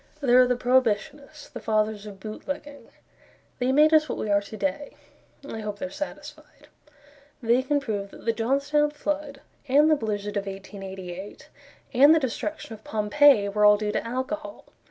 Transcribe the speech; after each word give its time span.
There 0.19 0.41
are 0.41 0.47
the 0.47 0.55
Prohibitionists; 0.55 1.47
The 1.53 1.59
Fathers 1.59 2.07
of 2.07 2.19
Bootlegging. 2.19 2.87
They 3.59 3.71
made 3.71 3.93
us 3.93 4.09
what 4.09 4.17
we 4.17 4.31
are 4.31 4.41
to 4.41 4.57
day 4.57 4.93
I 5.47 5.59
hope 5.59 5.77
they're 5.77 5.91
satisfied. 5.91 6.69
They 7.39 7.61
can 7.61 7.79
prove 7.79 8.09
that 8.09 8.25
the 8.25 8.33
Johnstown 8.33 8.89
flood, 8.89 9.41
And 9.67 9.91
the 9.91 9.95
blizzard 9.95 10.37
of 10.37 10.47
1888, 10.47 11.49
And 11.93 12.15
the 12.15 12.19
destruction 12.19 12.73
of 12.73 12.83
Pompeii 12.83 13.47
Were 13.49 13.63
all 13.63 13.77
due 13.77 13.91
to 13.91 14.03
alcohol. 14.03 14.65